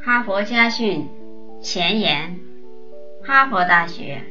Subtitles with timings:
[0.00, 1.08] 哈佛家训
[1.60, 2.38] 前言：
[3.22, 4.22] 哈佛大学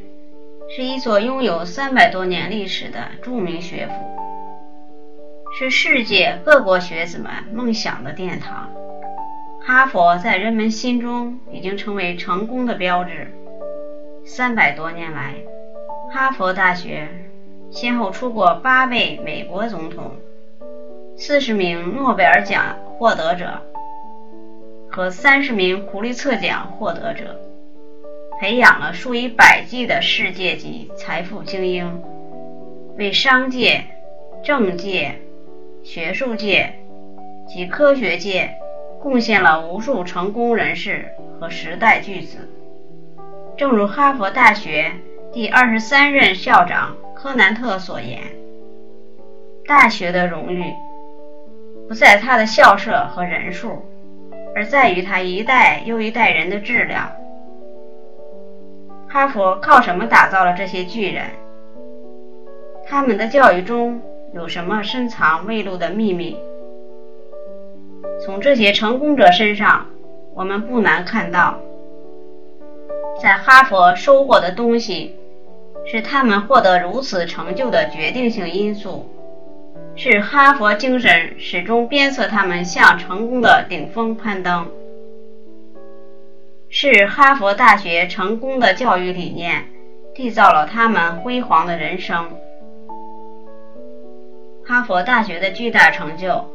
[0.70, 3.93] 是一所拥有三百多年历史的著名学府，
[5.59, 8.69] 是世界各国学子们梦想的殿堂。
[9.61, 13.27] 哈佛在人们心中已经成为成功的标志。
[14.23, 15.36] 三百多年来，
[16.13, 17.09] 哈佛大学
[17.70, 20.15] 先后出过八位美国总统、
[21.18, 23.61] 四十名诺贝尔奖获得者。
[24.98, 27.39] 和三十名普利策奖获得者，
[28.42, 32.02] 培养了数以百计的世界级财富精英，
[32.97, 33.83] 为商界、
[34.44, 35.22] 政界、
[35.83, 36.73] 学术界
[37.47, 38.56] 及科学界
[39.00, 42.50] 贡献了无数成功人士和时代巨子。
[43.56, 44.94] 正如哈佛大学
[45.31, 48.20] 第二十三任校长柯南特所言
[49.67, 50.73] ：“大学的荣誉
[51.88, 53.86] 不在它的校舍和人数。”
[54.58, 57.11] 而在于他一代又一代人的质量。
[59.08, 61.26] 哈佛靠什么打造了这些巨人？
[62.88, 64.02] 他们的教育中
[64.34, 66.36] 有什么深藏未露的秘密？
[68.26, 69.86] 从这些成功者身上，
[70.34, 71.59] 我们不难看到，
[73.22, 75.16] 在哈佛收获的东西，
[75.86, 79.08] 是他们获得如此成就的决定性因素。
[80.00, 84.70] 是哈佛精神始终鞭策他们向成功的顶峰攀登，
[86.70, 89.66] 是哈佛大学成功的教育理念
[90.16, 92.30] 缔造了他们辉煌的人生。
[94.64, 96.45] 哈佛大学的巨大成就，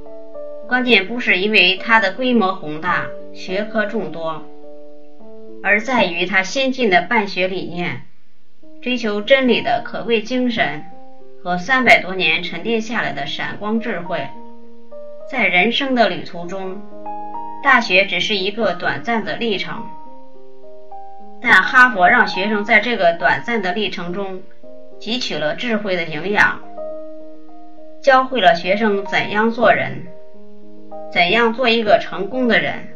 [0.68, 4.44] 关键不是因为它的规模宏大、学科众多，
[5.64, 8.02] 而在于它先进的办学理念、
[8.80, 10.84] 追求真理的可贵精神。
[11.42, 14.28] 和三百多年沉淀下来的闪光智慧，
[15.28, 16.80] 在人生的旅途中，
[17.64, 19.82] 大学只是一个短暂的历程，
[21.40, 24.42] 但哈佛让学生在这个短暂的历程中
[25.00, 26.60] 汲取了智慧的营养，
[28.00, 30.06] 教会了学生怎样做人，
[31.10, 32.94] 怎样做一个成功的人，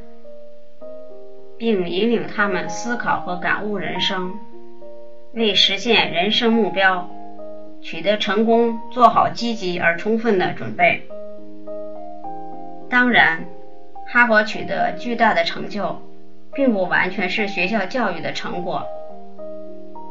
[1.59, 4.39] 并引领他们思考和感悟人生，
[5.33, 7.11] 为实现人生目标。
[7.81, 11.07] 取得成功，做好积极而充分的准备。
[12.89, 13.45] 当然，
[14.09, 16.01] 哈佛取得巨大的成就，
[16.55, 18.85] 并不完全是学校教育的成果，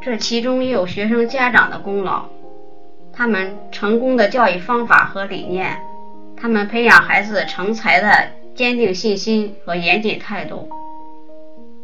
[0.00, 2.26] 这其中也有学生家长的功劳。
[3.12, 5.78] 他们成功的教育方法和理念，
[6.36, 10.68] 他们培养孩子成才的坚定信心和严谨态度，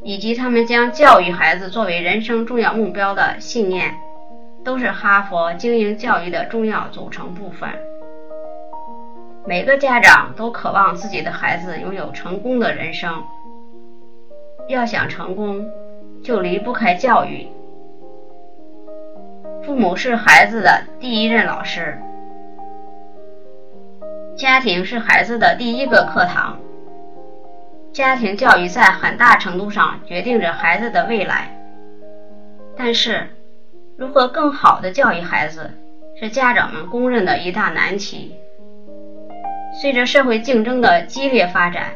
[0.02, 3.94] 以及他们将教育孩子作为人生重要目标的信念。
[4.64, 7.68] 都是哈佛经营教育的重要组成部分。
[9.44, 13.24] 每个家长都渴望自己的孩子拥有成功的人生。
[14.68, 15.68] 要想成功，
[16.22, 17.48] 就离不开教育。
[19.64, 21.98] 父母是孩子的第一任老师，
[24.36, 26.56] 家庭是孩子的第一个课堂。
[27.92, 31.50] 家庭教育在很大程度上决定着孩子的未来。
[32.76, 33.26] 但是。
[34.02, 35.70] 如何更好的教育孩子，
[36.18, 38.34] 是家长们公认的一大难题。
[39.80, 41.92] 随着社会竞争的激烈发展，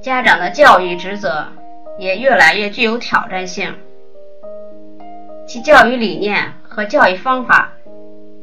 [0.00, 1.48] 家长的教育职责
[1.98, 3.76] 也越来越具有挑战性。
[5.46, 7.72] 其教育理念和教育方法，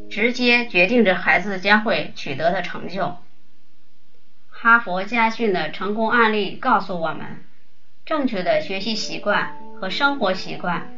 [0.08, 3.16] 直接决定着孩子将会取得的成就。
[4.52, 7.44] 哈佛家训的成功案例告诉我们，
[8.06, 10.92] 正确的学习习惯和生活习惯。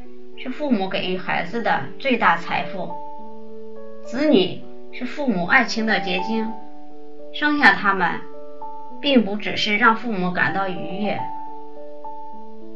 [0.44, 2.90] 是父母给予孩子的最大财富。
[4.04, 4.60] 子女
[4.92, 6.52] 是父母爱情的结晶，
[7.32, 8.10] 生下他们，
[9.00, 11.20] 并不只是让父母感到愉悦，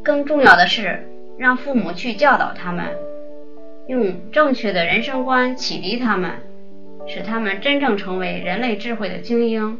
[0.03, 1.09] 更重要的是
[1.39, 2.85] 让父母去教导他们，
[3.87, 6.33] 用正确的人生观启迪他们，
[7.07, 9.79] 使他们真正成为人类智慧的精英，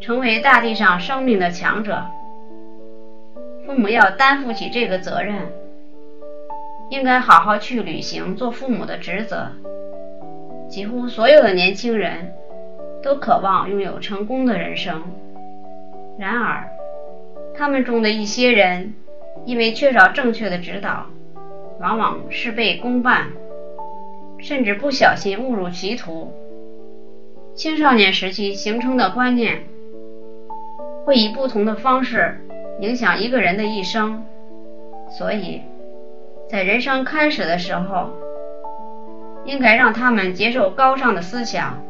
[0.00, 2.04] 成为大地上生命的强者。
[3.64, 5.36] 父母要担负起这个责任。
[6.90, 9.48] 应该好好去履行做父母的职责。
[10.68, 12.32] 几乎所有的年轻人
[13.02, 15.02] 都渴望拥有成功的人生，
[16.18, 16.68] 然而，
[17.54, 18.94] 他们中的一些人
[19.44, 21.06] 因为缺少正确的指导，
[21.80, 23.28] 往往事倍功半，
[24.38, 26.32] 甚至不小心误入歧途。
[27.54, 29.62] 青少年时期形成的观念，
[31.04, 32.38] 会以不同的方式
[32.80, 34.24] 影响一个人的一生，
[35.10, 35.62] 所以。
[36.50, 38.10] 在人生开始的时候，
[39.44, 41.82] 应该让他们接受高尚的思想，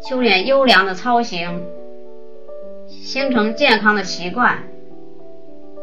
[0.00, 1.62] 修炼优良的操行，
[2.88, 4.64] 形成健康的习惯。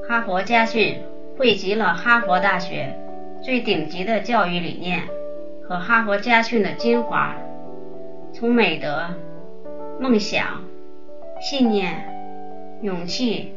[0.10, 1.02] 哈佛家训
[1.38, 3.00] 汇集了哈佛大学
[3.42, 5.04] 最顶级的教育理念
[5.66, 7.34] 和哈佛家训的精华，
[8.34, 9.06] 从美德、
[10.02, 10.66] 梦想、
[11.40, 12.10] 信念、
[12.82, 13.54] 勇气、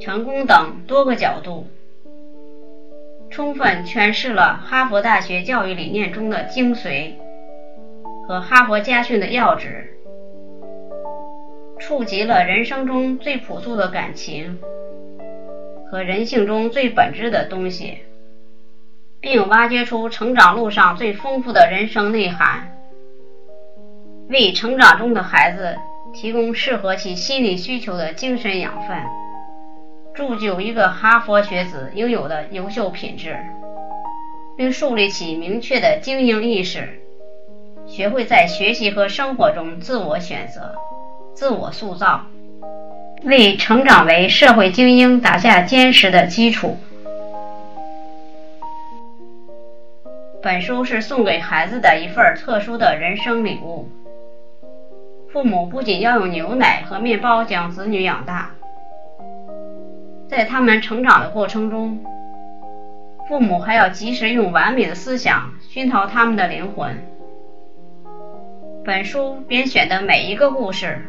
[0.00, 1.68] 成功等多个角度，
[3.30, 7.14] 充分诠释了哈佛大学教育理念中的精髓
[8.26, 9.98] 和哈佛家训的要旨，
[11.78, 14.58] 触及了人生中最朴素的感情。
[15.88, 17.98] 和人性中最本质的东西，
[19.20, 22.76] 并挖掘出成长路上最丰富的人生内涵，
[24.28, 25.76] 为成长中的孩子
[26.12, 28.98] 提供适合其心理需求的精神养分，
[30.16, 33.36] 铸就一个哈佛学子应有的优秀品质，
[34.56, 37.02] 并树立起明确的精英意识，
[37.86, 40.74] 学会在学习和生活中自我选择、
[41.34, 42.22] 自我塑造。
[43.24, 46.78] 为成长为社会精英打下坚实的基础。
[50.42, 53.86] 本书是送给孩子的一份特殊的人生礼物。
[55.30, 58.54] 父母不仅要用牛奶和面包将子女养大，
[60.28, 62.04] 在他们成长的过程中，
[63.28, 66.96] 父母还要及时用完美的思想熏陶他们的灵魂。
[68.84, 71.00] 本书编选的每一个故事。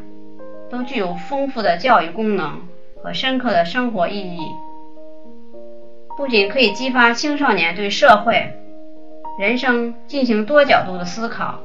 [0.70, 2.60] 都具有丰富的教育功能
[3.02, 4.40] 和深刻的生活意义，
[6.18, 8.52] 不仅可以激发青少年对社会、
[9.40, 11.62] 人生进行多角度的思考，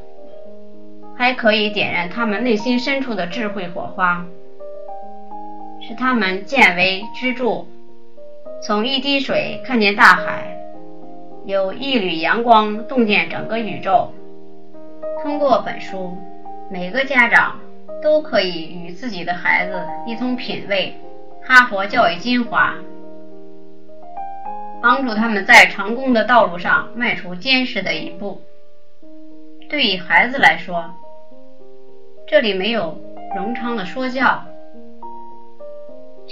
[1.16, 4.24] 还可以点燃他们内心深处的智慧火花，
[5.92, 7.66] 使他们见微知著，
[8.62, 10.56] 从一滴水看见大海，
[11.44, 14.10] 有一缕阳光洞见整个宇宙。
[15.22, 16.16] 通过本书，
[16.70, 17.60] 每个家长。
[18.02, 20.92] 都可以与自己的孩子一同品味
[21.44, 22.74] 哈佛教育精华，
[24.82, 28.42] 帮助他们在成功的道路上迈出坚实的一步。
[29.68, 30.84] 对于孩子来说，
[32.26, 32.98] 这里没有
[33.36, 34.42] 冗长的说教，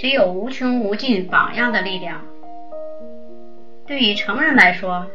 [0.01, 2.21] 只有无穷无尽榜样的力量；
[3.85, 5.05] 对于成人来说，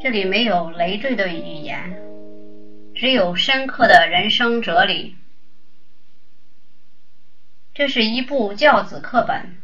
[0.00, 2.00] 这里没有累赘的语言。
[2.94, 5.16] 只有深刻的人生哲理。
[7.74, 9.58] 这是一部教子课本，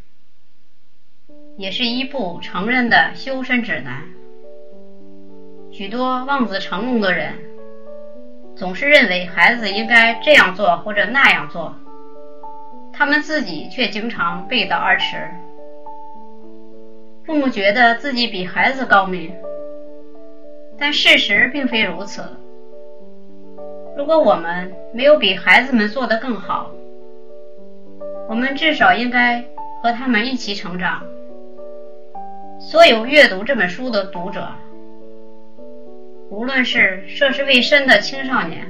[1.56, 4.03] 也是一部成人的修身指南。
[5.73, 7.32] 许多望子成龙的人，
[8.55, 11.75] 总是认为孩子应该这样做或者那样做，
[12.96, 15.28] 他们自己却经常背道而驰。
[17.26, 19.34] 父母觉得自己比孩子高明，
[20.78, 22.25] 但事实并非如此。
[23.96, 26.70] 如果我们没有比孩子们做得更好，
[28.28, 29.44] 我们至少应该
[29.82, 31.02] 和他们一起成长。
[32.58, 34.48] 所有阅读这本书的读者，
[36.31, 38.66] 无论是涉世未深的青少年，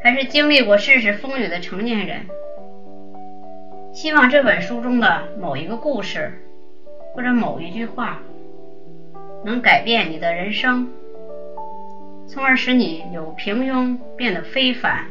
[0.00, 2.26] 还是经历过世事风雨的成年人，
[4.00, 6.32] 希望这本书中的某一个故事，
[7.12, 8.22] 或者某一句话，
[9.44, 10.88] 能改变你的人生。
[12.26, 15.04] 从而使你由平庸变得非凡，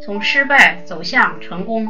[0.00, 1.88] 从失败走向成功。